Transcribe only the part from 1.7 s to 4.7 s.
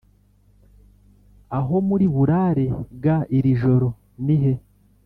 muri burare g iri joro nihe